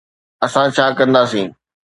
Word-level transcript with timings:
اسان 0.45 0.67
ڇا 0.75 0.85
ڪنداسين؟ 0.97 1.47